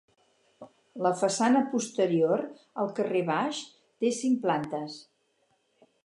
[1.07, 2.41] La façana posterior,
[2.83, 3.59] al carrer Baix,
[4.05, 4.97] té cinc plantes.